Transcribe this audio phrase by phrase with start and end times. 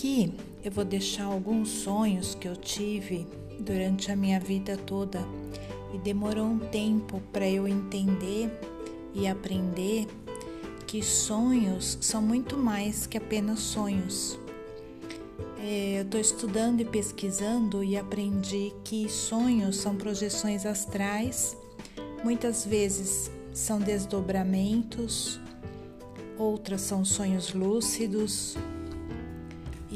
[0.00, 0.32] Aqui
[0.64, 3.26] eu vou deixar alguns sonhos que eu tive
[3.58, 5.20] durante a minha vida toda.
[5.92, 8.50] E demorou um tempo para eu entender
[9.12, 10.06] e aprender
[10.86, 14.38] que sonhos são muito mais que apenas sonhos.
[15.58, 21.54] É, eu estou estudando e pesquisando e aprendi que sonhos são projeções astrais,
[22.24, 25.38] muitas vezes são desdobramentos,
[26.38, 28.56] outras são sonhos lúcidos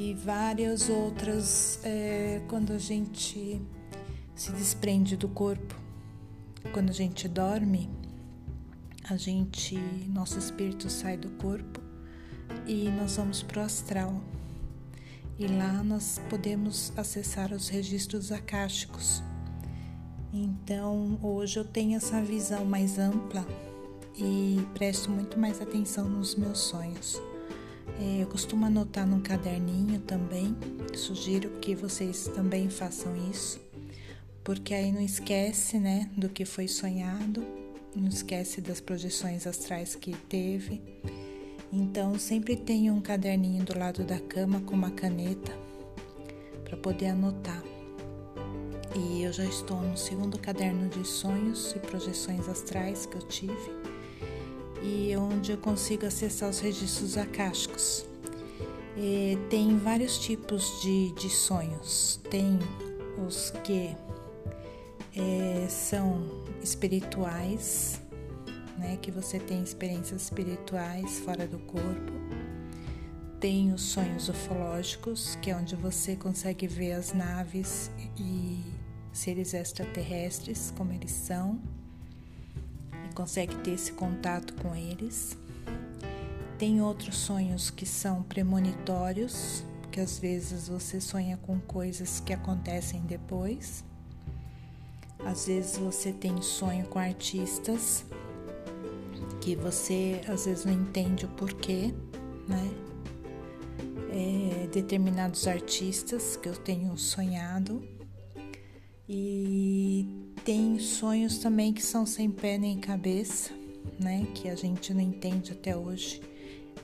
[0.05, 3.59] e várias outras é, quando a gente
[4.35, 5.75] se desprende do corpo,
[6.75, 7.89] quando a gente dorme,
[9.05, 9.79] a gente,
[10.09, 11.81] nosso espírito sai do corpo
[12.67, 14.23] e nós vamos para o astral.
[15.39, 19.23] E lá nós podemos acessar os registros akáshicos.
[20.33, 23.47] Então, hoje eu tenho essa visão mais ampla
[24.17, 27.21] e presto muito mais atenção nos meus sonhos.
[28.01, 30.57] É, eu costumo anotar num caderninho também,
[30.95, 33.61] sugiro que vocês também façam isso,
[34.43, 37.45] porque aí não esquece, né, do que foi sonhado,
[37.95, 40.83] não esquece das projeções astrais que teve.
[41.73, 45.53] Então, sempre tenho um caderninho do lado da cama com uma caneta
[46.65, 47.62] para poder anotar.
[48.97, 53.84] E eu já estou no segundo caderno de sonhos e projeções astrais que eu tive
[54.85, 58.05] e onde eu consigo acessar os registros akáshicos.
[58.97, 62.21] E tem vários tipos de, de sonhos.
[62.31, 62.59] Tem
[63.27, 63.97] os que
[65.17, 68.01] é, são espirituais,
[68.79, 72.12] né, que você tem experiências espirituais fora do corpo.
[73.41, 78.62] Tem os sonhos ufológicos, que é onde você consegue ver as naves e
[79.12, 81.61] seres extraterrestres como eles são
[83.15, 85.39] consegue ter esse contato com eles.
[86.59, 93.00] Tem outros sonhos que são premonitórios, que às vezes você sonha com coisas que acontecem
[93.03, 93.84] depois.
[95.25, 98.05] Às vezes você tem sonho com artistas
[99.41, 101.94] que você às vezes não entende o porquê,
[102.49, 102.71] né?
[104.11, 107.83] É, determinados artistas que eu tenho sonhado
[109.09, 113.50] e tem sonhos também que são sem pé nem cabeça,
[113.99, 114.27] né?
[114.34, 116.21] Que a gente não entende até hoje.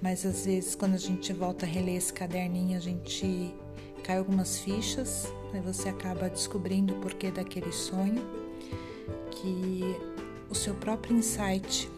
[0.01, 3.55] Mas às vezes quando a gente volta a reler esse caderninho, a gente
[4.03, 5.61] cai algumas fichas, né?
[5.67, 8.23] Você acaba descobrindo o porquê daquele sonho,
[9.31, 9.83] que
[10.49, 11.91] o seu próprio insight,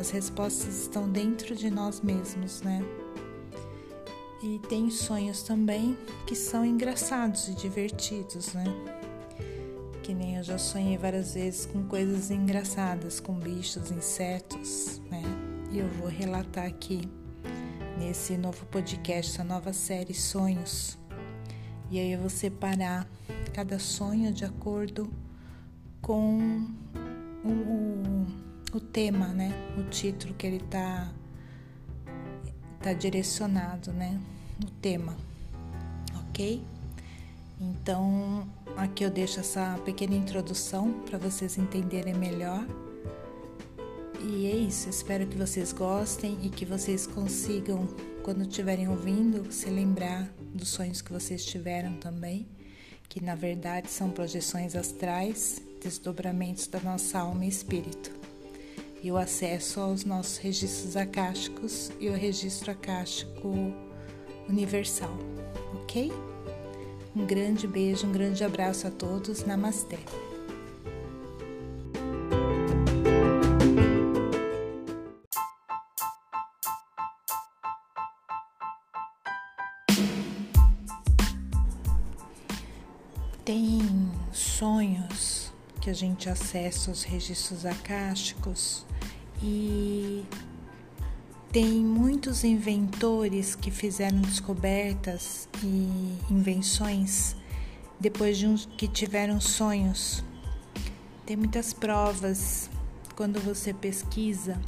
[0.00, 2.84] as respostas estão dentro de nós mesmos, né?
[4.42, 5.96] E tem sonhos também
[6.26, 8.64] que são engraçados e divertidos, né?
[10.04, 15.22] Que nem eu já sonhei várias vezes com coisas engraçadas, com bichos, insetos, né?
[15.72, 17.08] E eu vou relatar aqui
[17.98, 20.98] nesse novo podcast, essa nova série Sonhos.
[21.90, 23.08] E aí eu vou separar
[23.54, 25.10] cada sonho de acordo
[26.02, 26.68] com
[27.42, 29.54] o, o, tema, né?
[29.78, 31.10] O título que ele tá,
[32.82, 34.20] tá direcionado, né?
[34.62, 35.16] O tema,
[36.28, 36.62] ok?
[37.60, 42.66] Então, aqui eu deixo essa pequena introdução para vocês entenderem melhor.
[44.20, 47.86] E é isso, espero que vocês gostem e que vocês consigam,
[48.22, 52.46] quando estiverem ouvindo, se lembrar dos sonhos que vocês tiveram também,
[53.08, 58.10] que na verdade são projeções astrais, desdobramentos da nossa alma e espírito.
[59.02, 63.52] E o acesso aos nossos registros akáshicos e o registro akáshico
[64.48, 65.14] universal,
[65.82, 66.10] ok?
[67.16, 69.44] Um grande beijo, um grande abraço a todos.
[69.44, 69.98] Namastê.
[83.44, 83.80] Tem
[84.32, 88.84] sonhos que a gente acessa os registros akáshicos
[89.42, 90.24] e
[91.54, 97.36] tem muitos inventores que fizeram descobertas e invenções
[98.00, 100.24] depois de uns que tiveram sonhos.
[101.24, 102.68] Tem muitas provas
[103.14, 104.60] quando você pesquisa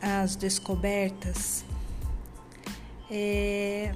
[0.00, 1.64] as descobertas.
[3.08, 3.94] É,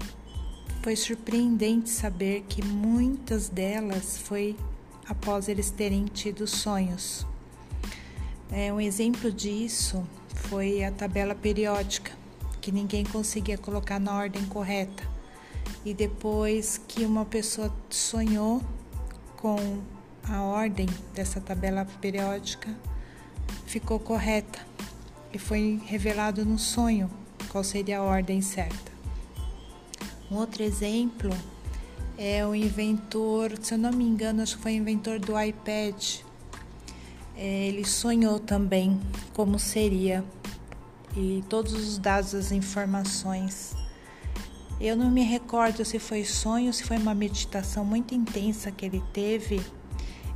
[0.85, 4.57] foi surpreendente saber que muitas delas foi
[5.05, 7.27] após eles terem tido sonhos.
[8.53, 10.07] É, um exemplo disso
[10.49, 12.13] foi a tabela periódica,
[12.61, 15.03] que ninguém conseguia colocar na ordem correta.
[15.85, 18.63] E depois que uma pessoa sonhou
[19.37, 19.81] com
[20.25, 22.75] a ordem dessa tabela periódica,
[23.67, 24.59] ficou correta
[25.33, 27.11] e foi revelado no sonho
[27.51, 28.93] qual seria a ordem certa.
[30.31, 31.31] Um outro exemplo
[32.19, 36.21] é o inventor, se eu não me engano, acho que foi o inventor do iPad.
[37.37, 38.99] É, ele sonhou também
[39.35, 40.25] como seria
[41.17, 43.75] e todos os dados, as informações.
[44.79, 49.03] Eu não me recordo se foi sonho, se foi uma meditação muito intensa que ele
[49.13, 49.61] teve.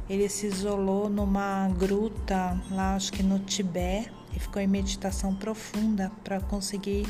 [0.09, 6.11] Ele se isolou numa gruta lá, acho que no Tibete, e ficou em meditação profunda
[6.25, 7.06] para conseguir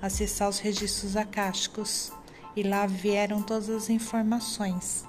[0.00, 2.12] acessar os registros acásticos
[2.56, 5.06] e lá vieram todas as informações.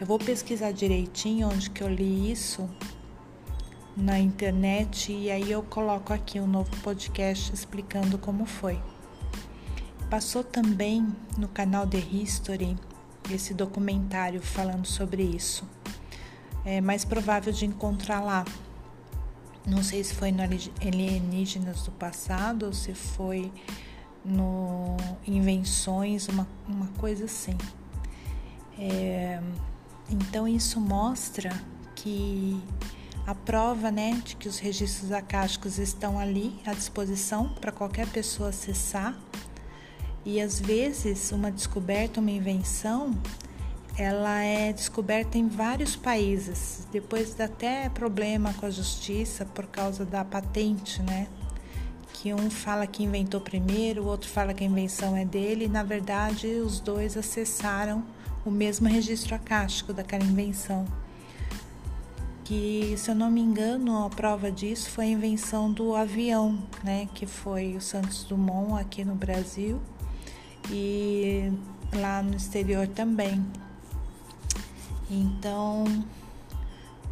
[0.00, 2.68] Eu vou pesquisar direitinho onde que eu li isso
[3.96, 8.80] na internet e aí eu coloco aqui um novo podcast explicando como foi.
[10.10, 11.06] Passou também
[11.38, 12.76] no canal The History
[13.30, 15.66] esse documentário falando sobre isso.
[16.64, 18.44] É mais provável de encontrar lá.
[19.66, 23.50] Não sei se foi no Alienígenas do passado ou se foi
[24.24, 27.56] no Invenções, uma, uma coisa assim.
[28.78, 29.40] É,
[30.10, 31.50] então isso mostra
[31.94, 32.60] que
[33.26, 38.50] a prova né, de que os registros acásticos estão ali à disposição para qualquer pessoa
[38.50, 39.14] acessar.
[40.24, 43.18] E às vezes uma descoberta, uma invenção,
[43.96, 46.86] ela é descoberta em vários países.
[46.92, 51.26] Depois dá até problema com a justiça por causa da patente, né?
[52.24, 55.68] que um fala que inventou primeiro, o outro fala que a invenção é dele, e
[55.68, 58.02] na verdade os dois acessaram
[58.46, 60.86] o mesmo registro acástico daquela invenção.
[62.44, 67.08] Que, se eu não me engano, a prova disso foi a invenção do avião, né,
[67.14, 69.80] que foi o Santos Dumont aqui no Brasil
[70.70, 71.50] e
[71.94, 73.42] lá no exterior também.
[75.10, 75.84] Então,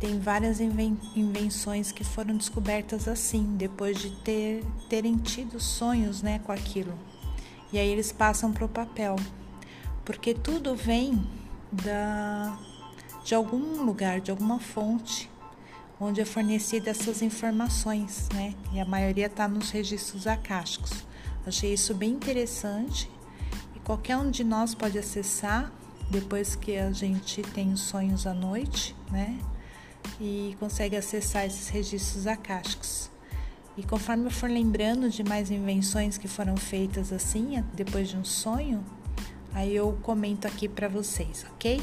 [0.03, 6.51] tem várias invenções que foram descobertas assim, depois de ter, terem tido sonhos né, com
[6.51, 6.93] aquilo.
[7.73, 9.17] E aí eles passam para o papel.
[10.05, 11.25] Porque tudo vem
[11.71, 12.59] da,
[13.25, 15.31] de algum lugar, de alguma fonte,
[16.01, 18.55] onde é fornecida essas informações, né?
[18.73, 21.05] E a maioria está nos registros acásticos.
[21.47, 23.11] Achei isso bem interessante
[23.75, 25.73] e qualquer um de nós pode acessar
[26.11, 29.39] depois que a gente tem os sonhos à noite, né?
[30.21, 33.11] e consegue acessar esses registros acásticos.
[33.77, 38.25] E conforme eu for lembrando de mais invenções que foram feitas assim, depois de um
[38.25, 38.85] sonho,
[39.55, 41.81] aí eu comento aqui para vocês, ok?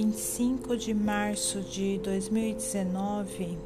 [0.00, 3.58] 25 de março de 2019,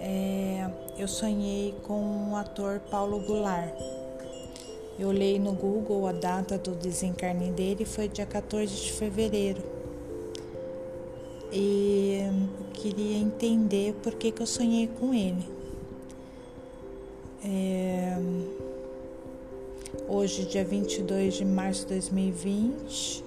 [0.00, 0.68] é,
[0.98, 3.72] eu sonhei com o ator Paulo Goulart.
[4.98, 9.62] Eu olhei no Google a data do desencarne dele foi dia 14 de fevereiro.
[11.52, 12.22] E
[12.72, 15.48] queria entender por que, que eu sonhei com ele.
[17.44, 18.18] É,
[20.08, 23.25] hoje, dia 22 de março de 2020,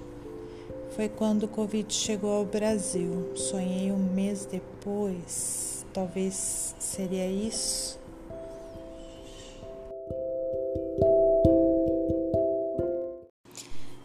[1.00, 3.32] foi quando o Covid chegou ao Brasil.
[3.34, 7.98] Sonhei um mês depois talvez seria isso.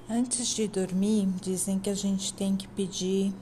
[0.08, 3.34] Antes de dormir, dizem que a gente tem que pedir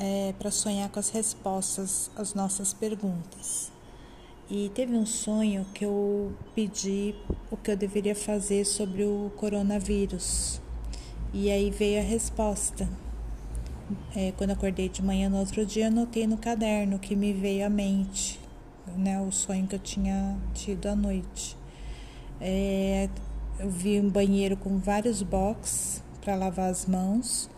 [0.00, 3.70] é, para sonhar com as respostas às nossas perguntas.
[4.50, 7.14] E teve um sonho que eu pedi
[7.52, 10.60] o que eu deveria fazer sobre o coronavírus.
[11.32, 12.88] E aí veio a resposta
[14.14, 17.70] é, quando acordei de manhã no outro dia, anotei no caderno que me veio à
[17.70, 18.38] mente,
[18.96, 21.56] né, o sonho que eu tinha tido à noite.
[22.40, 23.08] É,
[23.58, 27.48] eu vi um banheiro com vários boxes para lavar as mãos,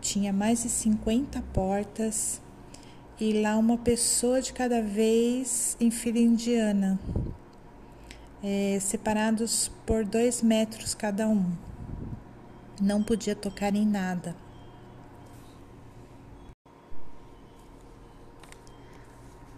[0.00, 2.40] tinha mais de 50 portas
[3.18, 6.98] e lá uma pessoa de cada vez em fila indiana,
[8.42, 11.67] é, separados por dois metros cada um.
[12.80, 14.36] Não podia tocar em nada.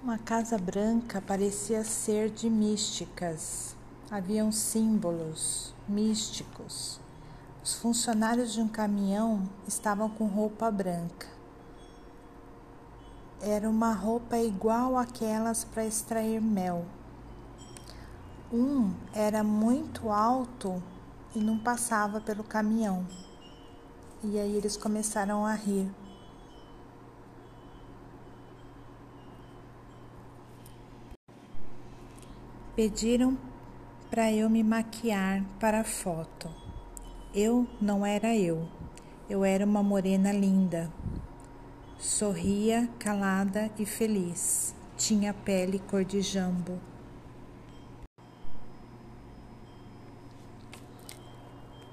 [0.03, 3.77] Uma casa branca parecia ser de místicas.
[4.11, 6.99] Haviam símbolos místicos.
[7.63, 11.29] Os funcionários de um caminhão estavam com roupa branca.
[13.39, 16.87] Era uma roupa igual àquelas para extrair mel.
[18.51, 20.83] Um era muito alto
[21.35, 23.07] e não passava pelo caminhão.
[24.23, 25.91] E aí eles começaram a rir.
[32.77, 33.37] Pediram
[34.11, 36.49] para eu me maquiar para a foto.
[37.35, 38.69] Eu não era eu.
[39.29, 40.91] Eu era uma morena linda.
[41.99, 44.75] Sorria, calada e feliz.
[44.97, 46.81] Tinha pele cor de jambo.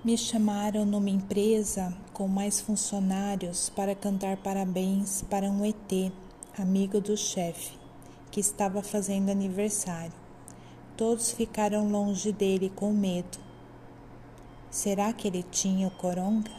[0.08, 6.14] Me chamaram numa empresa com mais funcionários para cantar parabéns para um ET,
[6.58, 7.78] amigo do chefe,
[8.32, 10.14] que estava fazendo aniversário.
[10.96, 13.38] Todos ficaram longe dele com medo.
[14.72, 16.56] Será que ele tinha o coronga?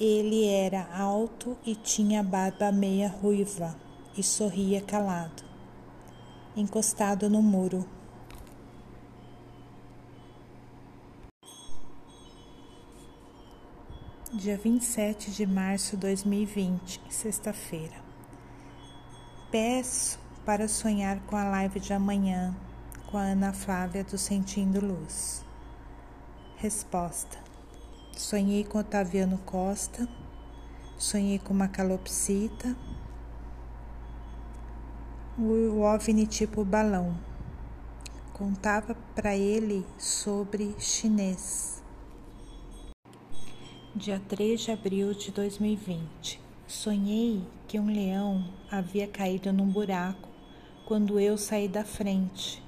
[0.00, 3.76] Ele era alto e tinha barba meia ruiva
[4.16, 5.42] e sorria calado,
[6.56, 7.86] encostado no muro.
[14.34, 17.96] Dia 27 de março de 2020, sexta-feira.
[19.50, 22.56] Peço para sonhar com a live de amanhã
[23.10, 25.44] com a Ana Flávia do Sentindo Luz.
[26.56, 27.36] Resposta:
[28.16, 30.08] Sonhei com Otaviano Costa,
[30.96, 32.74] sonhei com uma calopsita,
[35.36, 37.14] o OVNI tipo balão.
[38.32, 41.71] Contava para ele sobre chinês
[43.94, 46.40] Dia 3 de abril de 2020.
[46.66, 50.30] Sonhei que um leão havia caído num buraco
[50.86, 52.62] quando eu saí da frente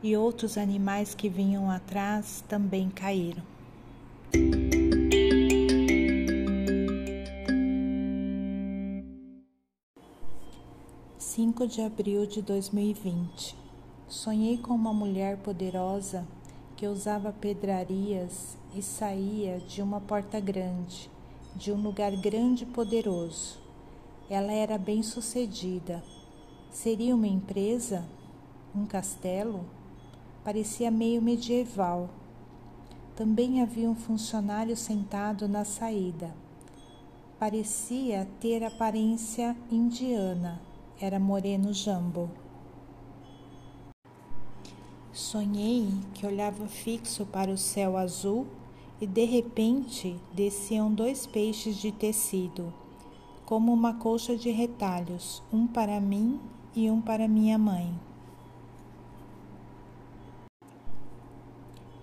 [0.00, 3.42] e outros animais que vinham atrás também caíram.
[11.18, 13.56] Cinco de abril de 2020.
[14.06, 16.24] Sonhei com uma mulher poderosa
[16.76, 21.10] que usava pedrarias e saía de uma porta grande,
[21.56, 23.58] de um lugar grande e poderoso.
[24.28, 26.02] Ela era bem-sucedida.
[26.70, 28.04] Seria uma empresa?
[28.74, 29.64] Um castelo?
[30.44, 32.08] Parecia meio medieval.
[33.16, 36.32] Também havia um funcionário sentado na saída.
[37.38, 40.60] Parecia ter aparência indiana.
[41.00, 42.30] Era moreno jambo.
[45.12, 48.46] Sonhei que olhava fixo para o céu azul
[49.00, 52.72] e de repente desciam dois peixes de tecido,
[53.46, 56.38] como uma colcha de retalhos, um para mim
[56.74, 57.98] e um para minha mãe.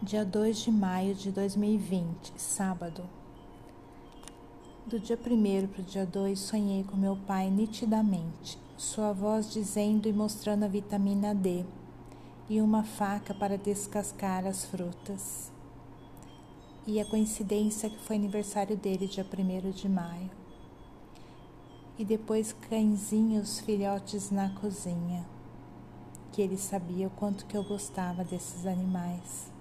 [0.02, 3.04] Dia 2 de maio de 2020, sábado.
[4.86, 10.08] Do dia 1 para o dia 2, sonhei com meu pai nitidamente, sua voz dizendo
[10.08, 11.66] e mostrando a vitamina D
[12.50, 15.57] e uma faca para descascar as frutas.
[16.88, 20.32] E a coincidência que foi aniversário dele, dia 1 de maio.
[22.00, 25.26] E depois cãezinhos filhotes na cozinha,
[26.32, 29.52] que ele sabia o quanto que eu gostava desses animais.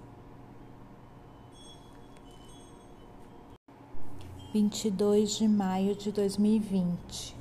[4.53, 7.35] 22 de maio de 2020.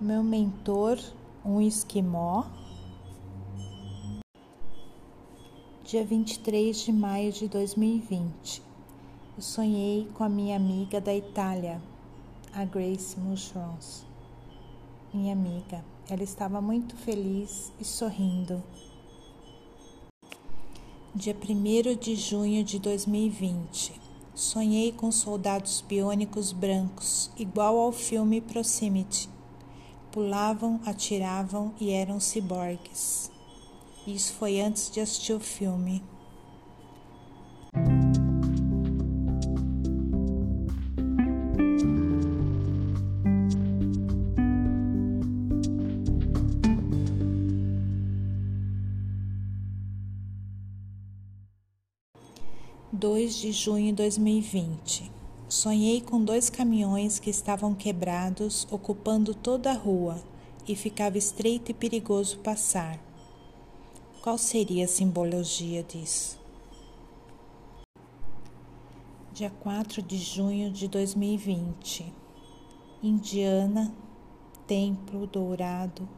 [0.00, 0.98] Meu mentor,
[1.44, 2.46] um esquimó,
[5.86, 8.60] dia 23 de maio de 2020.
[9.36, 11.80] Eu sonhei com a minha amiga da Itália,
[12.52, 14.04] a Grace Mushrooms.
[15.14, 18.60] Minha amiga, ela estava muito feliz e sorrindo.
[21.14, 23.92] Dia 1 de junho de 2020.
[24.34, 29.28] Sonhei com soldados biônicos brancos, igual ao filme Proximity.
[30.10, 33.35] Pulavam, atiravam e eram ciborgues.
[34.06, 36.00] Isso foi antes de assistir o filme.
[52.92, 55.10] Dois de junho de 2020.
[55.48, 60.22] Sonhei com dois caminhões que estavam quebrados, ocupando toda a rua,
[60.66, 63.05] e ficava estreito e perigoso passar.
[64.26, 66.36] Qual seria a simbologia disso?
[69.32, 72.12] Dia 4 de junho de 2020.
[73.00, 73.94] Indiana,
[74.66, 76.08] templo dourado,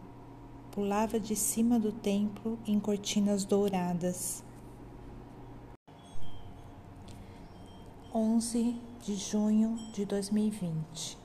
[0.70, 4.42] pulava de cima do templo em cortinas douradas.
[8.14, 11.18] 11 de junho de 2020.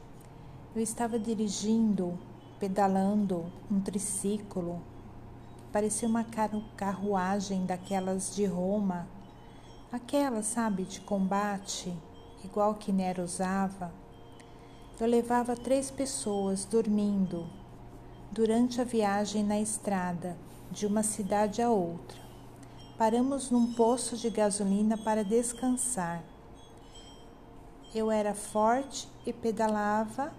[0.76, 2.20] Eu estava dirigindo,
[2.60, 4.82] pedalando um triciclo
[5.74, 6.24] parecia uma
[6.78, 9.08] carruagem daquelas de Roma,
[9.92, 11.92] aquelas, sabe, de combate,
[12.46, 13.92] igual que Nero usava.
[15.00, 17.48] Eu levava três pessoas dormindo
[18.32, 20.38] durante a viagem na estrada
[20.70, 22.22] de uma cidade a outra.
[22.96, 26.24] Paramos num poço de gasolina para descansar.
[27.96, 30.32] eu era forte e pedalava,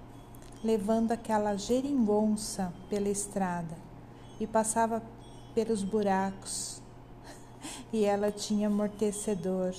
[0.63, 3.77] levando aquela geringonça pela estrada
[4.41, 5.03] e passava
[5.55, 6.83] pelos buracos.
[7.93, 9.75] E ela tinha amortecedor.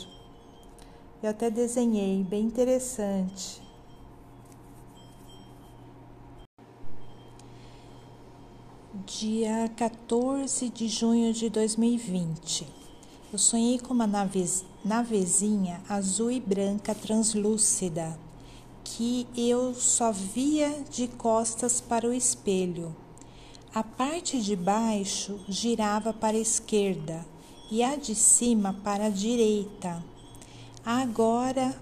[1.22, 3.62] Eu até desenhei, bem interessante.
[9.06, 12.68] Dia 14 de junho de 2020.
[13.34, 14.46] Eu sonhei com uma nave,
[14.84, 18.18] navezinha azul e branca translúcida
[18.86, 22.96] que eu só via de costas para o espelho.
[23.76, 27.26] A parte de baixo girava para a esquerda
[27.70, 30.02] e a de cima para a direita.
[30.86, 31.76] Agora,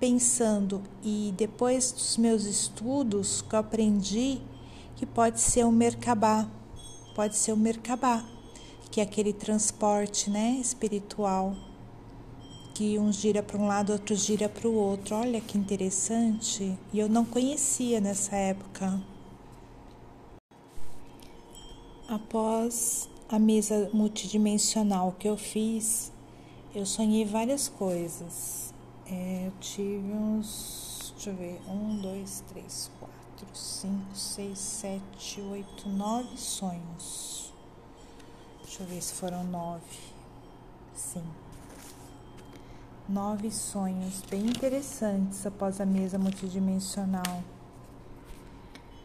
[0.00, 4.40] pensando e depois dos meus estudos que eu aprendi
[4.96, 6.48] que pode ser um Merkabá,
[7.14, 8.24] pode ser um Merkabá,
[8.90, 11.54] que é aquele transporte, né, espiritual,
[12.74, 15.14] que um gira para um lado, outro gira para o outro.
[15.14, 16.76] Olha que interessante.
[16.92, 19.11] E eu não conhecia nessa época.
[22.08, 26.12] Após a mesa multidimensional que eu fiz,
[26.74, 28.74] eu sonhei várias coisas.
[29.06, 35.88] É, eu tive uns, deixa eu ver, um, dois, três, quatro, cinco, seis, sete, oito,
[35.88, 37.52] nove sonhos.
[38.62, 39.98] Deixa eu ver se foram nove.
[40.94, 41.24] Sim.
[43.08, 47.42] Nove sonhos bem interessantes após a mesa multidimensional.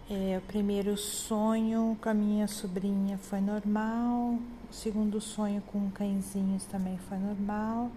[0.10, 4.40] É, o primeiro sonho com a minha sobrinha foi normal,
[4.72, 7.92] o segundo sonho com cãezinhos também foi normal.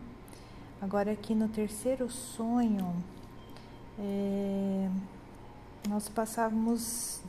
[0.83, 2.97] Agora, aqui no terceiro sonho,
[3.97, 4.91] é,
[5.89, 7.23] nós passávamos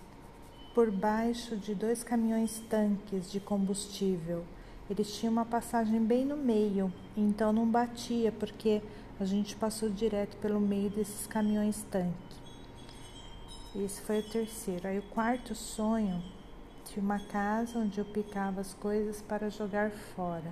[0.74, 4.44] por baixo de dois caminhões tanques de combustível.
[4.90, 8.82] Eles tinham uma passagem bem no meio, então não batia, porque
[9.20, 12.31] a gente passou direto pelo meio desses caminhões tanque.
[13.74, 14.86] Esse foi o terceiro.
[14.86, 16.22] Aí o quarto sonho
[16.84, 20.52] tinha uma casa onde eu picava as coisas para jogar fora.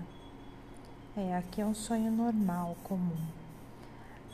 [1.18, 3.28] É, aqui é um sonho normal, comum.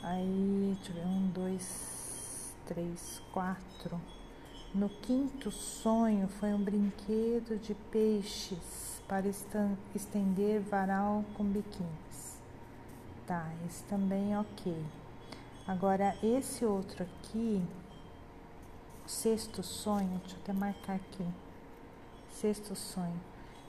[0.04, 4.00] Aí, deixa eu ver, um, dois, três, quatro.
[4.72, 9.26] No quinto sonho foi um brinquedo de peixes para
[9.94, 12.38] estender varal com biquínis.
[13.26, 14.76] Tá, esse também é ok.
[15.66, 17.60] Agora, esse outro aqui
[19.06, 21.24] Sexto sonho, deixa eu até marcar aqui.
[22.28, 23.20] Sexto sonho.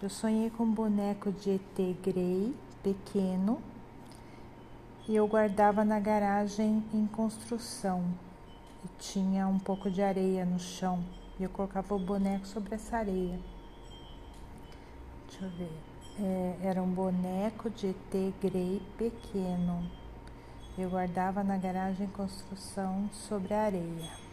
[0.02, 3.62] Eu sonhei com um boneco de ET Grey, pequeno,
[5.08, 8.04] e eu guardava na garagem em construção.
[8.84, 11.06] E tinha um pouco de areia no chão.
[11.40, 13.40] E eu colocava o boneco sobre essa areia.
[15.28, 15.80] Deixa eu ver.
[16.20, 19.88] É, era um boneco de ET Grey pequeno.
[20.76, 24.27] Eu guardava na garagem em construção sobre a areia.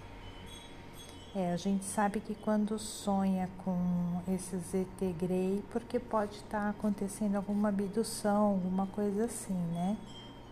[1.37, 6.69] É, a gente sabe que quando sonha com esses ET Grey, porque pode estar tá
[6.69, 9.97] acontecendo alguma abdução, alguma coisa assim, né?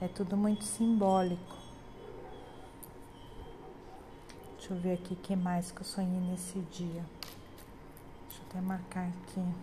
[0.01, 1.57] É tudo muito simbólico.
[4.59, 7.05] Deixa eu ver aqui o que mais que eu sonhei nesse dia.
[8.29, 9.55] Deixa eu até marcar aqui.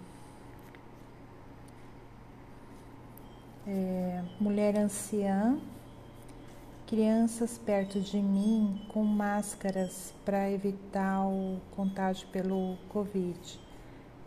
[3.67, 5.59] É, mulher anciã
[6.89, 13.59] crianças perto de mim com máscaras para evitar o contágio pelo Covid,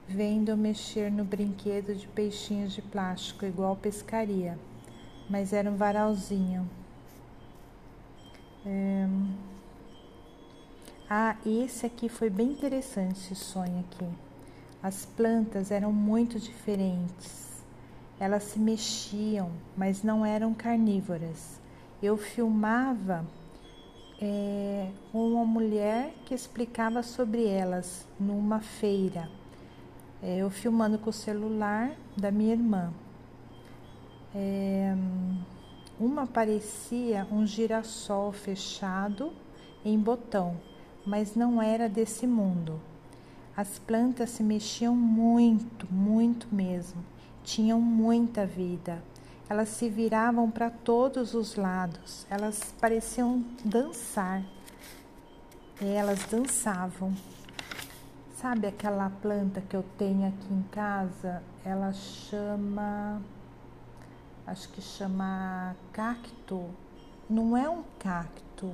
[0.06, 4.56] vendo mexer no brinquedo de peixinhos de plástico, igual pescaria,
[5.28, 6.70] mas era um varalzinho.
[8.64, 9.08] É...
[11.10, 14.08] Ah, esse aqui foi bem interessante, esse sonho aqui.
[14.80, 17.64] As plantas eram muito diferentes.
[18.20, 21.60] Elas se mexiam, mas não eram carnívoras
[22.02, 23.24] eu filmava
[24.20, 29.30] é, uma mulher que explicava sobre elas numa feira.
[30.20, 32.92] É, eu filmando com o celular da minha irmã.
[34.34, 34.96] É,
[36.00, 39.32] uma parecia um girassol fechado
[39.84, 40.56] em botão,
[41.06, 42.80] mas não era desse mundo.
[43.56, 47.04] As plantas se mexiam muito, muito mesmo.
[47.44, 49.02] Tinham muita vida
[49.48, 54.42] elas se viravam para todos os lados, elas pareciam dançar.
[55.80, 57.12] Elas dançavam.
[58.34, 61.42] Sabe aquela planta que eu tenho aqui em casa?
[61.64, 63.20] Ela chama.
[64.46, 66.70] Acho que chama cacto.
[67.28, 68.72] Não é um cacto,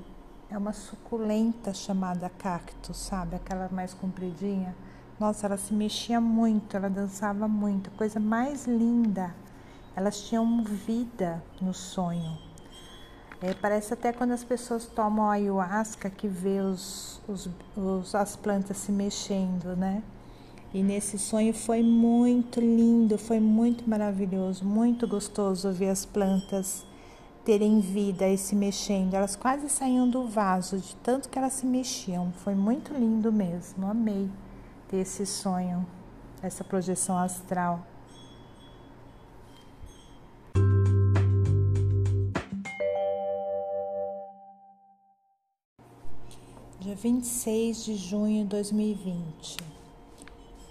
[0.50, 3.36] é uma suculenta chamada cacto, sabe?
[3.36, 4.74] Aquela mais compridinha.
[5.20, 9.34] Nossa, ela se mexia muito, ela dançava muito, coisa mais linda.
[9.98, 12.38] Elas tinham vida no sonho.
[13.42, 18.76] É, parece até quando as pessoas tomam ayahuasca que vê os, os, os, as plantas
[18.76, 20.04] se mexendo, né?
[20.72, 26.86] E nesse sonho foi muito lindo, foi muito maravilhoso, muito gostoso ver as plantas
[27.44, 29.14] terem vida e se mexendo.
[29.14, 32.30] Elas quase saíam do vaso de tanto que elas se mexiam.
[32.44, 33.84] Foi muito lindo mesmo.
[33.84, 34.30] Amei
[34.86, 35.84] ter esse sonho,
[36.40, 37.84] essa projeção astral.
[47.00, 49.56] 26 de junho de 2020.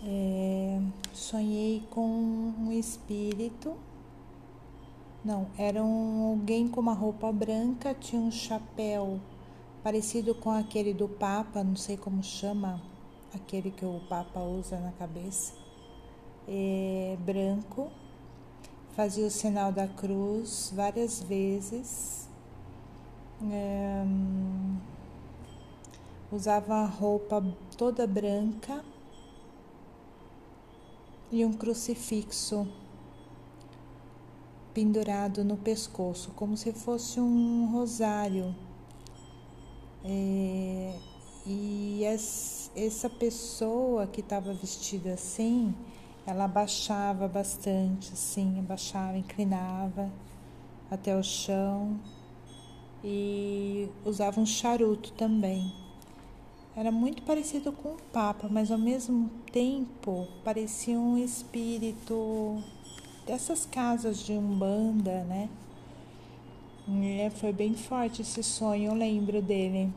[0.03, 0.81] É,
[1.13, 3.75] sonhei com um espírito.
[5.23, 9.19] Não, era um, alguém com uma roupa branca, tinha um chapéu
[9.81, 12.81] parecido com aquele do Papa, não sei como chama,
[13.33, 15.53] aquele que o Papa usa na cabeça.
[16.45, 17.89] É, branco,
[18.97, 22.27] fazia o sinal da cruz várias vezes.
[23.49, 24.05] É,
[26.31, 27.43] usava roupa
[27.77, 28.83] toda branca
[31.31, 32.67] e um crucifixo
[34.73, 38.55] pendurado no pescoço, como se fosse um rosário.
[40.03, 40.93] É,
[41.45, 45.73] e essa pessoa que estava vestida assim,
[46.25, 50.11] ela abaixava bastante, assim, abaixava, inclinava
[50.91, 51.99] até o chão
[53.03, 55.86] e usava um charuto também.
[56.77, 62.61] Era muito parecido com o Papa, mas ao mesmo tempo parecia um espírito
[63.25, 65.49] dessas casas de umbanda, né?
[67.03, 69.91] É, foi bem forte esse sonho, eu lembro dele.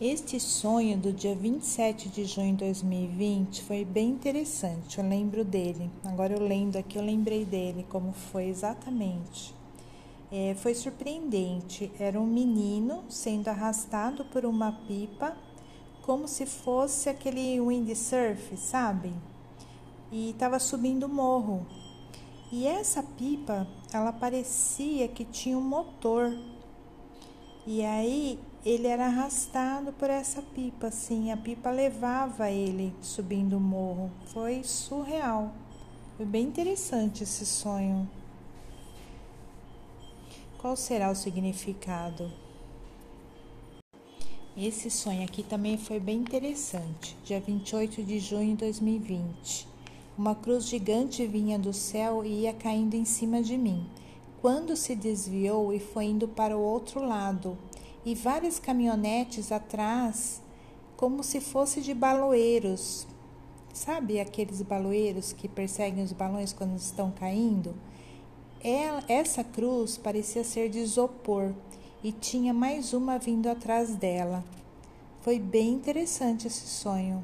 [0.00, 5.88] Este sonho do dia 27 de junho de 2020 foi bem interessante, eu lembro dele.
[6.04, 9.54] Agora eu lendo aqui, eu lembrei dele, como foi exatamente
[10.30, 11.90] é, foi surpreendente.
[11.98, 15.36] Era um menino sendo arrastado por uma pipa,
[16.02, 19.12] como se fosse aquele windsurf, sabe?
[20.10, 21.66] E estava subindo o morro.
[22.52, 26.36] E essa pipa, ela parecia que tinha um motor.
[27.66, 33.60] E aí ele era arrastado por essa pipa, assim, a pipa levava ele subindo o
[33.60, 34.10] morro.
[34.26, 35.52] Foi surreal.
[36.16, 38.08] Foi bem interessante esse sonho.
[40.66, 42.28] Qual será o significado?
[44.56, 47.16] Esse sonho aqui também foi bem interessante.
[47.22, 49.68] Dia 28 de junho de 2020.
[50.18, 53.88] Uma cruz gigante vinha do céu e ia caindo em cima de mim.
[54.40, 57.56] Quando se desviou e foi indo para o outro lado,
[58.04, 60.42] e várias caminhonetes atrás,
[60.96, 63.06] como se fosse de baloeiros.
[63.72, 67.72] Sabe aqueles baloeiros que perseguem os balões quando estão caindo?
[68.62, 71.52] Essa cruz parecia ser de isopor
[72.02, 74.44] e tinha mais uma vindo atrás dela.
[75.20, 77.22] Foi bem interessante esse sonho.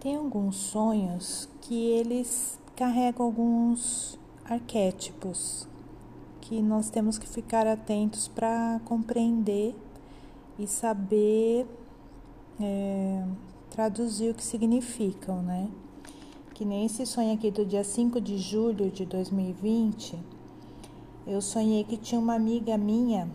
[0.00, 5.68] Tem alguns sonhos que eles carregam alguns arquétipos
[6.40, 9.74] que nós temos que ficar atentos para compreender
[10.58, 11.66] e saber
[12.60, 13.24] é,
[13.70, 15.68] traduzir o que significam, né?
[16.60, 20.14] Que nem esse sonho aqui do dia 5 de julho de 2020,
[21.26, 23.30] eu sonhei que tinha uma amiga minha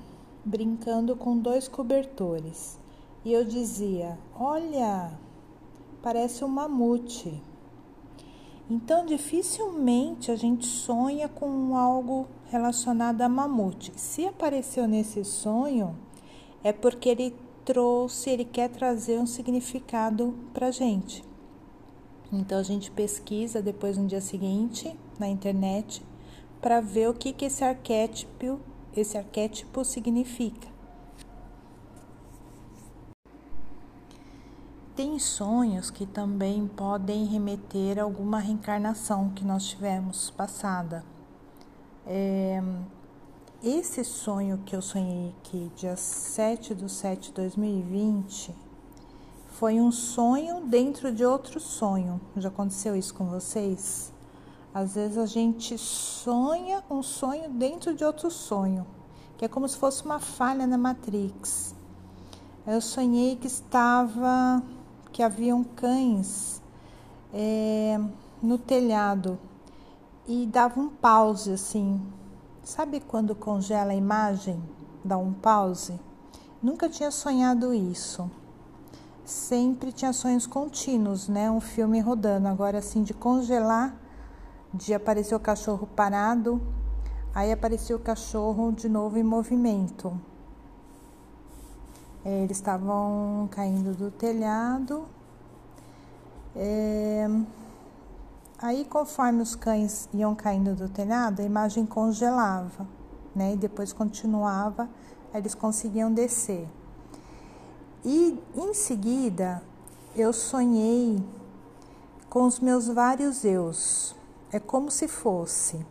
[0.45, 2.77] brincando com dois cobertores.
[3.25, 5.11] E eu dizia: Olha,
[6.03, 7.41] parece um mamute.
[8.69, 13.91] Então, dificilmente a gente sonha com algo relacionado a mamute.
[13.95, 15.95] Se apareceu nesse sonho,
[16.63, 17.35] é porque ele
[17.65, 21.23] trouxe, ele quer trazer um significado para gente.
[22.38, 26.06] Então a gente pesquisa depois no dia seguinte na internet
[26.62, 28.60] para ver o que, que esse arquétipo,
[28.95, 30.67] esse arquétipo significa.
[34.95, 41.04] Tem sonhos que também podem remeter a alguma reencarnação que nós tivemos passada.
[42.06, 42.62] É,
[43.63, 48.56] esse sonho que eu sonhei aqui, dia 7 de 7 de 2020,
[49.60, 52.20] foi um sonho dentro de outro sonho.
[52.36, 54.12] Já aconteceu isso com vocês?
[54.74, 58.86] Às vezes a gente sonha um sonho dentro de outro sonho,
[59.38, 61.74] que é como se fosse uma falha na Matrix.
[62.68, 64.62] Eu sonhei que estava,
[65.13, 66.62] que haviam cães
[67.34, 67.98] é,
[68.41, 69.39] no telhado
[70.28, 72.02] e dava um pause assim.
[72.62, 74.62] Sabe quando congela a imagem?
[75.02, 75.98] Dá um pause?
[76.62, 78.30] Nunca tinha sonhado isso
[79.25, 81.49] sempre tinha sonhos contínuos, né?
[81.49, 82.47] Um filme rodando.
[82.47, 83.95] Agora, assim, de congelar,
[84.73, 86.61] dia apareceu o cachorro parado,
[87.33, 90.17] aí apareceu o cachorro de novo em movimento.
[92.23, 95.05] É, eles estavam caindo do telhado.
[96.55, 97.27] É,
[98.59, 102.88] aí, conforme os cães iam caindo do telhado, a imagem congelava,
[103.35, 103.53] né?
[103.53, 104.88] E depois continuava,
[105.33, 106.67] eles conseguiam descer.
[108.06, 109.63] E em seguida,
[110.15, 111.20] eu sonhei
[112.30, 114.15] com os meus vários eus.
[114.52, 115.84] É como se fosse,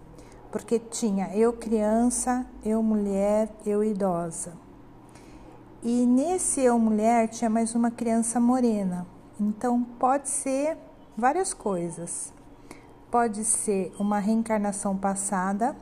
[0.53, 4.53] porque tinha eu criança, eu mulher, eu idosa.
[5.83, 9.05] E nesse eu mulher tinha mais uma criança morena.
[9.41, 10.79] Então pode ser
[11.17, 12.33] várias coisas.
[13.11, 15.75] Pode ser uma reencarnação passada,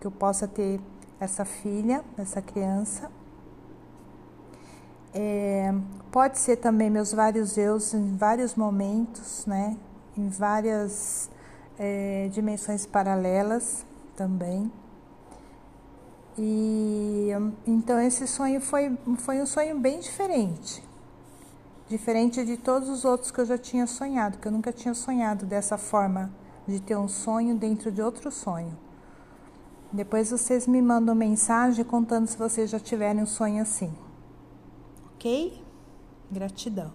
[0.00, 0.80] que eu possa ter
[1.20, 3.10] essa filha, essa criança.
[5.12, 5.74] É,
[6.12, 9.76] pode ser também meus vários eus em vários momentos, né?
[10.16, 11.28] Em várias
[11.78, 13.84] é, dimensões paralelas
[14.16, 14.70] também.
[16.38, 17.30] E
[17.66, 20.82] então esse sonho foi, foi um sonho bem diferente.
[21.88, 25.44] Diferente de todos os outros que eu já tinha sonhado, que eu nunca tinha sonhado
[25.44, 26.30] dessa forma
[26.68, 28.78] de ter um sonho dentro de outro sonho.
[29.92, 33.92] Depois vocês me mandam mensagem contando se vocês já tiverem um sonho assim
[35.20, 35.62] ok?
[36.30, 36.90] Gratidão.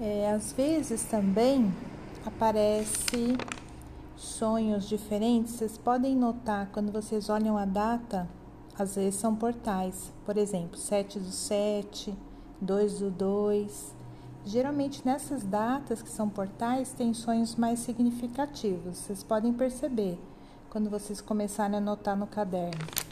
[0.00, 1.70] É, às vezes também
[2.24, 3.36] aparece
[4.16, 5.54] sonhos diferentes.
[5.54, 8.26] Vocês podem notar quando vocês olham a data,
[8.78, 10.10] às vezes são portais.
[10.24, 12.14] Por exemplo, 7 do 7,
[12.58, 13.94] 2 do 2.
[14.46, 18.96] Geralmente nessas datas que são portais tem sonhos mais significativos.
[18.96, 20.18] Vocês podem perceber
[20.70, 23.09] quando vocês começarem a anotar no caderno.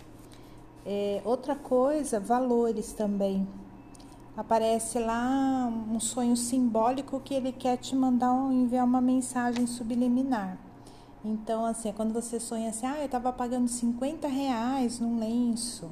[0.91, 3.47] É, outra coisa, valores também.
[4.35, 10.57] Aparece lá um sonho simbólico que ele quer te mandar um, enviar uma mensagem subliminar.
[11.23, 15.91] Então, assim, é quando você sonha assim, ah, eu estava pagando 50 reais num lenço.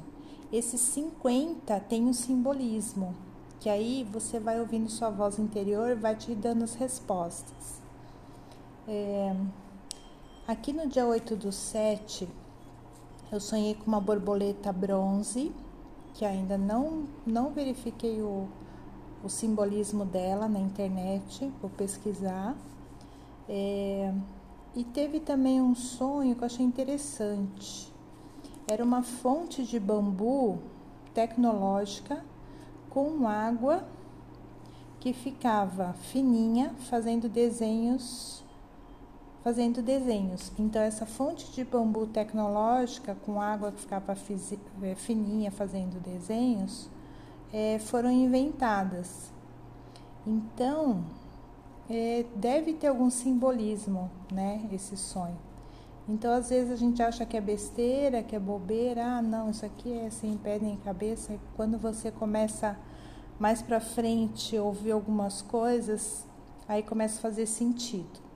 [0.51, 3.13] Esse 50 tem um simbolismo,
[3.59, 7.83] que aí você vai ouvindo sua voz interior vai te dando as respostas.
[8.87, 9.35] É,
[10.47, 12.27] aqui no dia 8 do 7,
[13.31, 15.51] eu sonhei com uma borboleta bronze,
[16.13, 18.47] que ainda não, não verifiquei o,
[19.23, 22.55] o simbolismo dela na internet, vou pesquisar.
[23.49, 24.13] É,
[24.75, 27.91] e teve também um sonho que eu achei interessante.
[28.67, 30.59] Era uma fonte de bambu
[31.13, 32.23] tecnológica
[32.89, 33.85] com água
[34.99, 38.43] que ficava fininha, fazendo desenhos
[39.43, 40.51] fazendo desenhos.
[40.57, 44.15] Então, essa fonte de bambu tecnológica, com água que ficava
[44.81, 46.89] é, fininha fazendo desenhos,
[47.53, 49.31] é, foram inventadas.
[50.25, 51.03] Então,
[51.89, 55.37] é, deve ter algum simbolismo, né, esse sonho.
[56.09, 59.65] Então, às vezes a gente acha que é besteira, que é bobeira, ah, não, isso
[59.65, 61.37] aqui é sem pé nem cabeça.
[61.55, 62.77] Quando você começa
[63.37, 66.25] mais para frente ouvir algumas coisas,
[66.67, 68.26] aí começa a fazer sentido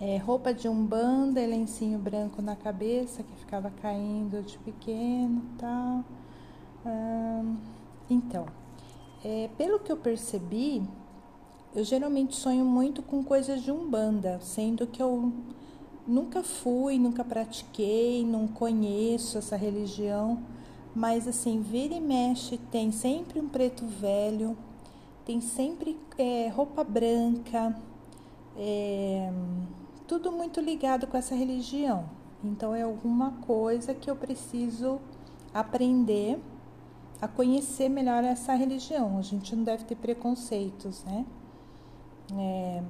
[0.00, 6.04] é, roupa de umbanda e lencinho branco na cabeça que ficava caindo de pequeno tal.
[6.86, 7.56] Hum,
[8.10, 8.46] então,
[9.24, 10.82] é, pelo que eu percebi,
[11.74, 15.32] eu geralmente sonho muito com coisas de umbanda, sendo que eu
[16.06, 20.42] nunca fui, nunca pratiquei, não conheço essa religião,
[20.94, 24.56] mas assim, vira e mexe, tem sempre um preto velho,
[25.24, 27.74] tem sempre é, roupa branca,
[28.56, 29.32] é,
[30.06, 32.08] tudo muito ligado com essa religião.
[32.42, 35.00] Então é alguma coisa que eu preciso
[35.52, 36.38] aprender
[37.20, 39.18] a conhecer melhor essa religião.
[39.18, 41.24] A gente não deve ter preconceitos, né?
[42.36, 42.82] É,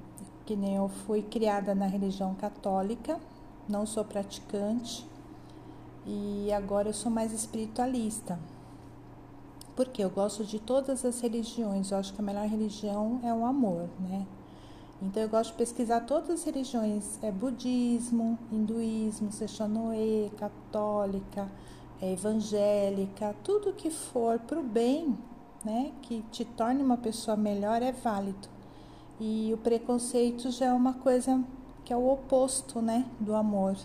[0.45, 3.21] que nem eu fui criada na religião católica,
[3.69, 5.07] não sou praticante
[6.07, 8.39] e agora eu sou mais espiritualista.
[9.75, 13.45] Porque eu gosto de todas as religiões, eu acho que a melhor religião é o
[13.45, 14.27] amor, né?
[15.05, 21.47] Então eu gosto de pesquisar todas as religiões, é budismo, hinduísmo, Sexanoe, católica,
[22.01, 25.15] é evangélica, tudo que for para o bem,
[25.63, 28.49] né, que te torne uma pessoa melhor é válido.
[29.21, 31.45] E o preconceito já é uma coisa
[31.85, 33.77] que é o oposto, né, do amor.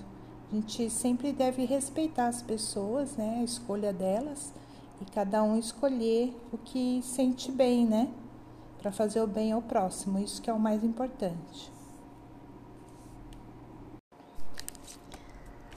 [0.49, 4.53] A gente sempre deve respeitar as pessoas, né, a escolha delas
[5.01, 8.07] e cada um escolher o que sente bem, né?
[8.81, 11.71] Para fazer o bem ao próximo, isso que é o mais importante.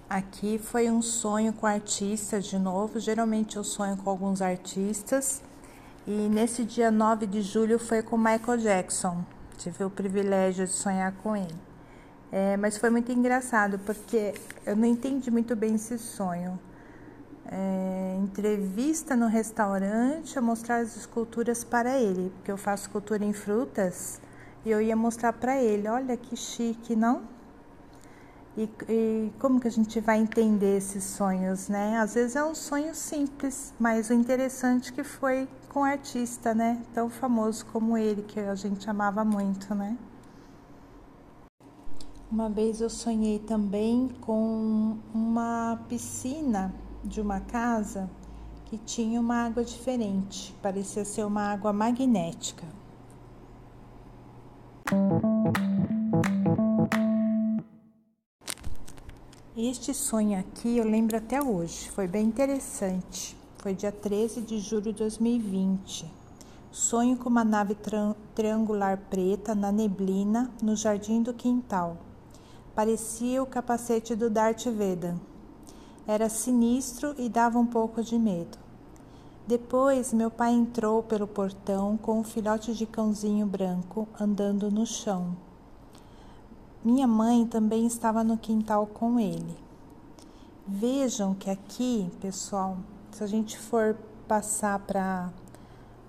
[0.08, 3.00] Aqui foi um sonho com artista de novo.
[3.00, 5.40] Geralmente eu sonho com alguns artistas.
[6.06, 9.24] E nesse dia 9 de julho foi com Michael Jackson.
[9.56, 11.54] tive o privilégio de sonhar com ele.
[12.30, 14.34] É, mas foi muito engraçado porque
[14.66, 16.58] eu não entendi muito bem esse sonho.
[17.46, 23.32] É, entrevista no restaurante a mostrar as esculturas para ele, porque eu faço escultura em
[23.32, 24.20] frutas
[24.64, 25.88] e eu ia mostrar para ele.
[25.88, 27.22] Olha que chique, não?
[28.56, 31.98] E, e, como que a gente vai entender esses sonhos, né?
[31.98, 36.82] Às vezes é um sonho simples, mas o interessante que foi com um artista, né?
[36.92, 39.96] Tão famoso como ele, que a gente amava muito, né?
[42.30, 48.08] Uma vez eu sonhei também com uma piscina de uma casa
[48.66, 52.66] que tinha uma água diferente, parecia ser uma água magnética.
[59.56, 63.36] Este sonho aqui eu lembro até hoje, foi bem interessante.
[63.58, 66.10] Foi dia 13 de julho de 2020.
[66.72, 67.76] Sonho com uma nave
[68.34, 71.98] triangular preta na neblina no jardim do quintal.
[72.74, 75.14] Parecia o capacete do Darth Vader.
[76.06, 78.58] Era sinistro e dava um pouco de medo.
[79.46, 85.36] Depois, meu pai entrou pelo portão com um filhote de cãozinho branco andando no chão.
[86.84, 89.56] Minha mãe também estava no quintal com ele.
[90.66, 92.76] Vejam que aqui, pessoal,
[93.10, 95.30] se a gente for passar para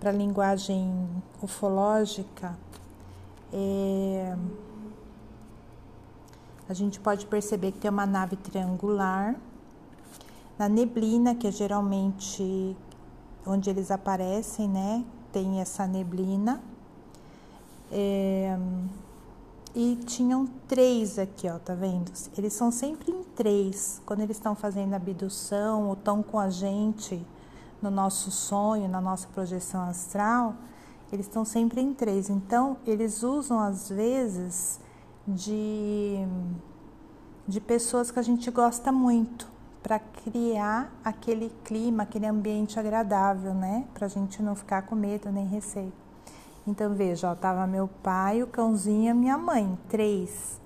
[0.04, 1.08] a linguagem
[1.42, 2.58] ufológica,
[3.52, 4.36] é,
[6.68, 9.36] a gente pode perceber que tem uma nave triangular.
[10.58, 12.78] Na neblina, que é geralmente
[13.46, 15.04] onde eles aparecem, né?
[15.32, 16.62] Tem essa neblina.
[17.92, 18.58] É,
[19.76, 22.12] e tinham três aqui, ó, tá vendo?
[22.38, 24.02] Eles são sempre em três.
[24.06, 27.26] Quando eles estão fazendo abdução ou estão com a gente
[27.82, 30.56] no nosso sonho, na nossa projeção astral,
[31.12, 32.30] eles estão sempre em três.
[32.30, 34.80] Então, eles usam às vezes
[35.28, 36.18] de,
[37.48, 39.53] de pessoas que a gente gosta muito
[39.84, 43.86] para criar aquele clima, aquele ambiente agradável, né?
[43.94, 45.92] Para a gente não ficar com medo nem receio.
[46.66, 50.60] Então veja, ó, tava meu pai, o cãozinho e minha mãe, três.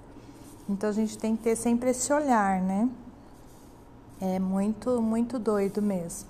[0.69, 2.88] Então a gente tem que ter sempre esse olhar, né?
[4.21, 6.30] É muito, muito doido mesmo.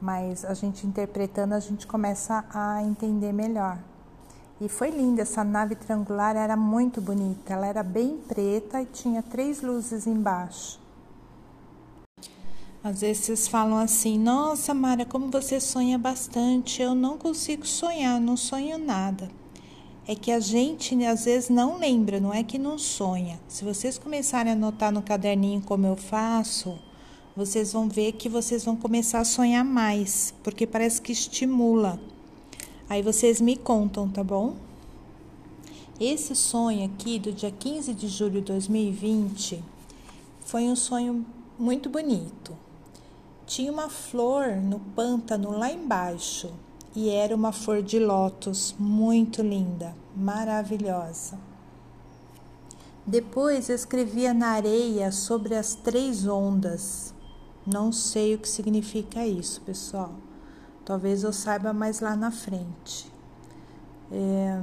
[0.00, 3.78] Mas a gente interpretando, a gente começa a entender melhor.
[4.60, 7.54] E foi linda, essa nave triangular era muito bonita.
[7.54, 10.79] Ela era bem preta e tinha três luzes embaixo.
[12.82, 16.80] Às vezes vocês falam assim: Nossa, Mara, como você sonha bastante.
[16.80, 19.30] Eu não consigo sonhar, não sonho nada.
[20.08, 23.38] É que a gente às vezes não lembra, não é que não sonha.
[23.46, 26.78] Se vocês começarem a anotar no caderninho como eu faço,
[27.36, 32.00] vocês vão ver que vocês vão começar a sonhar mais, porque parece que estimula.
[32.88, 34.56] Aí vocês me contam, tá bom?
[36.00, 39.62] Esse sonho aqui do dia 15 de julho de 2020
[40.40, 41.26] foi um sonho
[41.58, 42.56] muito bonito.
[43.50, 46.52] Tinha uma flor no pântano lá embaixo
[46.94, 51.36] e era uma flor de lótus muito linda, maravilhosa.
[53.04, 57.12] Depois escrevia na areia sobre as três ondas.
[57.66, 60.14] Não sei o que significa isso, pessoal.
[60.84, 63.12] Talvez eu saiba mais lá na frente.
[64.12, 64.60] É...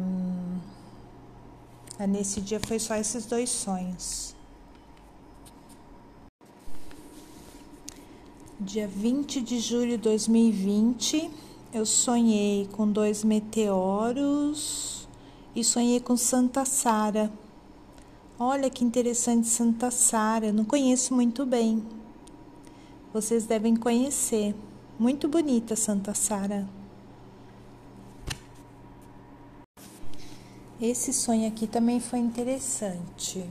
[2.07, 4.36] Nesse dia foi só esses dois sonhos.
[8.59, 11.29] Dia 20 de julho de 2020,
[11.71, 15.07] eu sonhei com dois meteoros
[15.55, 17.31] e sonhei com Santa Sara.
[18.39, 21.85] Olha que interessante Santa Sara, não conheço muito bem.
[23.13, 24.55] Vocês devem conhecer.
[24.97, 26.67] Muito bonita Santa Sara.
[30.81, 33.45] Esse sonho aqui também foi interessante.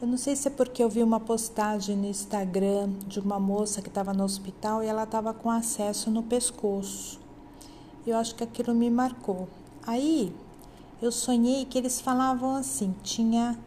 [0.00, 3.82] Eu não sei se é porque eu vi uma postagem no Instagram de uma moça
[3.82, 7.20] que estava no hospital e ela estava com acesso no pescoço.
[8.06, 9.46] Eu acho que aquilo me marcou.
[9.86, 10.32] Aí
[11.02, 13.58] eu sonhei que eles falavam assim: tinha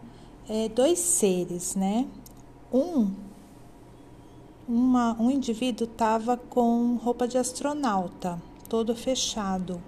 [0.49, 2.07] é, dois seres, né?
[2.73, 3.11] Um,
[4.67, 9.79] uma, um indivíduo estava com roupa de astronauta, todo fechado,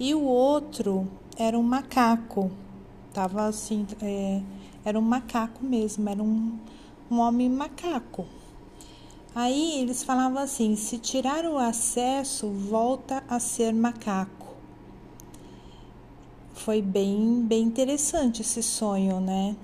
[0.00, 2.50] e o outro era um macaco,
[3.10, 3.86] estava assim.
[4.00, 4.40] É,
[4.84, 6.58] era um macaco mesmo, era um,
[7.10, 8.26] um homem macaco.
[9.34, 14.54] Aí eles falavam assim: se tirar o acesso, volta a ser macaco.
[16.54, 19.56] Foi bem, bem interessante esse sonho, né?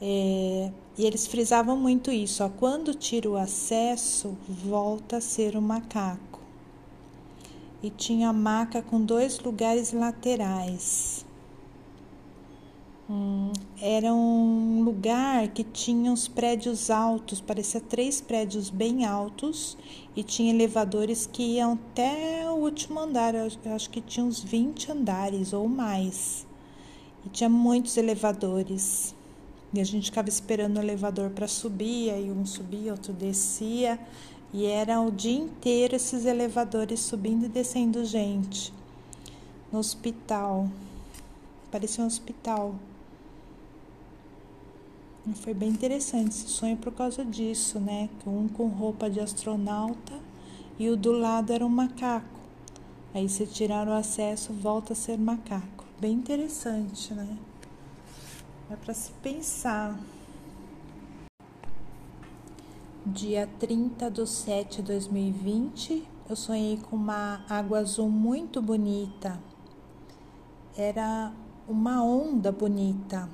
[0.00, 5.60] É, e eles frisavam muito isso: ó, quando tira o acesso, volta a ser um
[5.60, 6.40] macaco.
[7.82, 11.25] E tinha a maca com dois lugares laterais.
[13.80, 19.78] Era um lugar que tinha uns prédios altos, parecia três prédios bem altos
[20.16, 24.90] e tinha elevadores que iam até o último andar, eu acho que tinha uns 20
[24.90, 26.44] andares ou mais.
[27.24, 29.14] E tinha muitos elevadores.
[29.72, 34.00] E a gente ficava esperando o elevador para subir, aí um subia, outro descia,
[34.52, 38.72] e era o dia inteiro esses elevadores subindo e descendo gente.
[39.70, 40.68] No hospital.
[41.70, 42.74] Parecia um hospital.
[45.34, 48.08] Foi bem interessante esse sonho por causa disso, né?
[48.24, 50.20] Um com roupa de astronauta
[50.78, 52.38] e o do lado era um macaco.
[53.12, 55.84] Aí se tirar o acesso, volta a ser macaco.
[56.00, 57.36] Bem interessante, né?
[58.70, 59.98] É para se pensar.
[63.04, 69.40] Dia 30 de 7 de 2020, eu sonhei com uma água azul muito bonita.
[70.76, 71.32] Era
[71.68, 73.28] uma onda bonita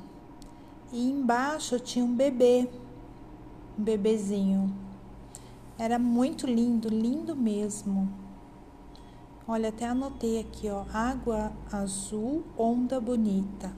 [0.92, 2.68] e embaixo tinha um bebê,
[3.78, 4.72] um bebezinho.
[5.78, 8.08] Era muito lindo, lindo mesmo.
[9.48, 13.72] Olha, até anotei aqui, ó, água azul, onda bonita.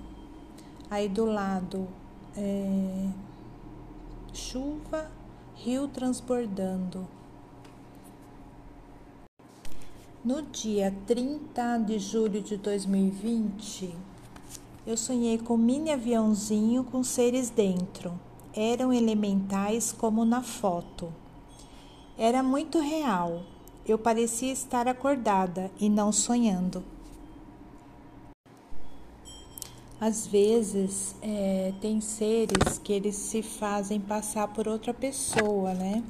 [0.90, 1.88] Aí do lado,
[2.36, 3.08] é,
[4.32, 5.10] chuva,
[5.54, 7.08] rio transbordando.
[10.24, 13.94] No dia 30 de julho de 2020,
[14.87, 18.12] eu sonhei com um mini aviãozinho com seres dentro.
[18.55, 21.12] Eram elementais como na foto.
[22.18, 23.43] Era muito real.
[23.87, 26.85] Eu parecia estar acordada e não sonhando.
[30.01, 36.03] Às vezes é, tem seres que eles se fazem passar por outra pessoa, né?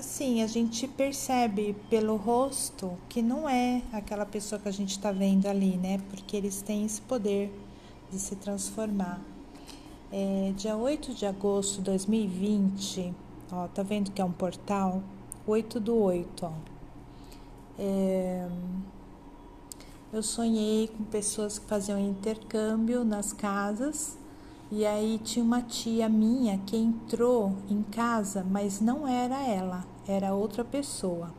[0.00, 5.12] Assim, a gente percebe pelo rosto que não é aquela pessoa que a gente está
[5.12, 6.00] vendo ali, né?
[6.08, 7.52] Porque eles têm esse poder
[8.10, 9.20] de se transformar.
[10.10, 13.14] É, dia 8 de agosto de 2020,
[13.52, 15.02] ó, tá vendo que é um portal?
[15.46, 16.52] 8 do 8, ó.
[17.78, 18.48] É,
[20.12, 24.18] eu sonhei com pessoas que faziam intercâmbio nas casas
[24.70, 30.32] e aí tinha uma tia minha que entrou em casa, mas não era ela, era
[30.32, 31.34] outra pessoa.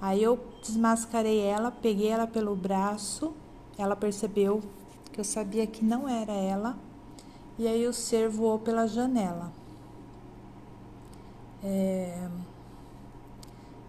[0.00, 3.32] Aí eu desmascarei ela, peguei ela pelo braço,
[3.78, 4.60] ela percebeu
[5.10, 6.78] que eu sabia que não era ela,
[7.58, 9.50] e aí o ser voou pela janela.
[11.62, 12.28] É...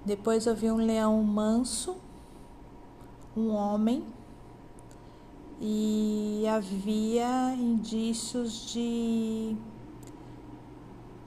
[0.06, 1.98] Depois eu vi um leão manso,
[3.36, 4.04] um homem
[5.64, 9.56] e havia indícios de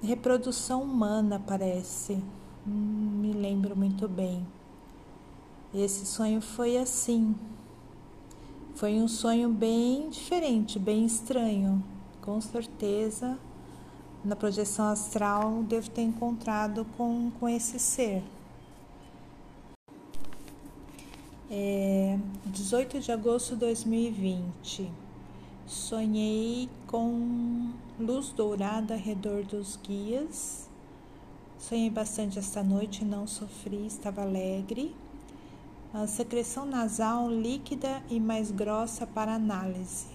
[0.03, 2.21] reprodução humana, parece.
[2.67, 4.45] Não me lembro muito bem.
[5.73, 7.35] Esse sonho foi assim.
[8.75, 11.83] Foi um sonho bem diferente, bem estranho.
[12.21, 13.39] Com certeza,
[14.25, 18.25] na projeção astral, devo ter encontrado com, com esse ser.
[21.57, 24.91] É, 18 de agosto de 2020.
[25.65, 30.69] Sonhei com luz dourada ao redor dos guias.
[31.57, 34.97] Sonhei bastante esta noite, não sofri, estava alegre.
[35.93, 40.09] A secreção nasal líquida e mais grossa para análise.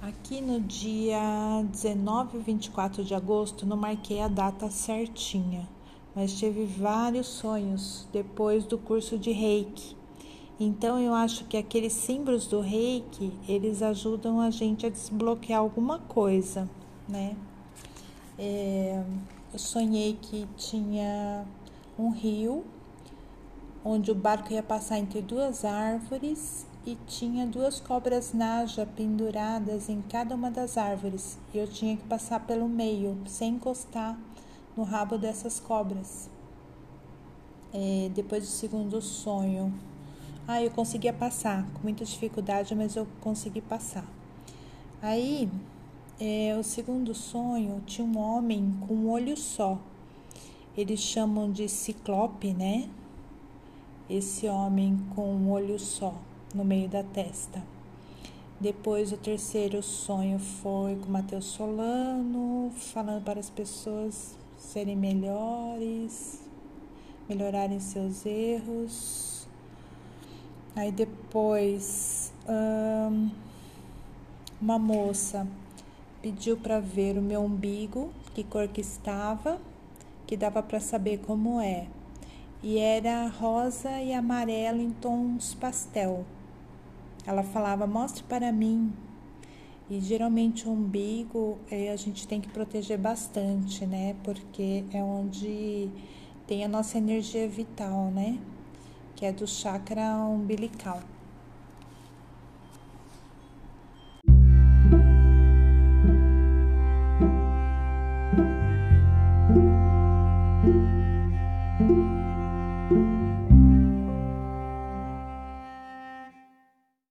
[0.00, 1.18] Aqui no dia
[1.72, 5.68] 19 e 24 de agosto, não marquei a data certinha
[6.14, 9.96] mas tive vários sonhos depois do curso de Reiki.
[10.60, 15.98] Então eu acho que aqueles símbolos do Reiki, eles ajudam a gente a desbloquear alguma
[15.98, 16.68] coisa,
[17.08, 17.34] né?
[18.38, 19.02] É,
[19.52, 21.44] eu sonhei que tinha
[21.98, 22.64] um rio
[23.84, 30.00] onde o barco ia passar entre duas árvores e tinha duas cobras naja penduradas em
[30.02, 34.18] cada uma das árvores e eu tinha que passar pelo meio sem encostar
[34.76, 36.30] no rabo dessas cobras.
[37.72, 39.72] É, depois do segundo sonho,
[40.46, 44.04] ah, eu conseguia passar, com muita dificuldade, mas eu consegui passar.
[45.00, 45.48] Aí,
[46.20, 49.78] é, o segundo sonho tinha um homem com um olho só.
[50.76, 52.88] Eles chamam de ciclope, né?
[54.08, 56.14] Esse homem com um olho só
[56.54, 57.62] no meio da testa.
[58.60, 66.40] Depois, o terceiro sonho foi com Matheus Solano, falando para as pessoas serem melhores,
[67.28, 69.46] melhorarem seus erros.
[70.74, 72.32] Aí depois,
[74.60, 75.46] uma moça
[76.22, 79.60] pediu para ver o meu umbigo, que cor que estava,
[80.26, 81.88] que dava para saber como é.
[82.62, 86.24] E era rosa e amarelo em tons pastel.
[87.26, 88.92] ela falava: Mostre para mim.
[89.90, 94.16] E geralmente o umbigo é, a gente tem que proteger bastante, né?
[94.24, 95.90] Porque é onde
[96.46, 98.38] tem a nossa energia vital, né?
[99.14, 101.00] Que é do chakra umbilical.